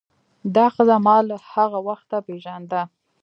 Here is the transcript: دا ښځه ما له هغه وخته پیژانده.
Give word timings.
دا 0.55 0.65
ښځه 0.75 0.95
ما 1.05 1.17
له 1.29 1.35
هغه 1.51 1.79
وخته 1.87 2.17
پیژانده. 2.27 2.81